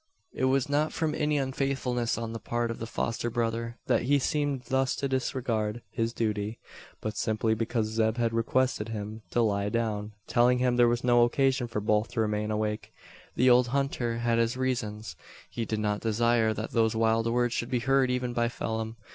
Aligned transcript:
It 0.33 0.45
was 0.45 0.67
not 0.67 0.91
from 0.91 1.13
any 1.13 1.37
unfaithfulness 1.37 2.17
on 2.17 2.33
the 2.33 2.39
part 2.39 2.71
of 2.71 2.79
the 2.79 2.87
foster 2.87 3.29
brother, 3.29 3.77
that 3.85 4.01
he 4.01 4.17
seemed 4.17 4.63
thus 4.63 4.95
to 4.95 5.07
disregard 5.07 5.83
his 5.91 6.11
duty; 6.11 6.57
but 7.01 7.15
simply 7.15 7.53
because 7.53 7.85
Zeb 7.85 8.17
had 8.17 8.33
requested 8.33 8.89
him 8.89 9.21
to 9.29 9.43
lie 9.43 9.69
down 9.69 10.13
telling 10.25 10.57
him 10.57 10.75
there 10.75 10.87
was 10.87 11.03
no 11.03 11.23
occasion 11.23 11.67
for 11.67 11.81
both 11.81 12.07
to 12.13 12.19
remain 12.21 12.49
awake. 12.49 12.91
The 13.35 13.51
old 13.51 13.67
hunter 13.67 14.17
had 14.17 14.39
his 14.39 14.57
reasons. 14.57 15.15
He 15.51 15.65
did 15.65 15.77
not 15.79 16.01
desire 16.01 16.51
that 16.51 16.71
those 16.71 16.95
wild 16.95 17.27
words 17.31 17.53
should 17.53 17.69
be 17.69 17.77
heard 17.81 18.09
even 18.09 18.33
by 18.33 18.49
Phelim. 18.49 18.95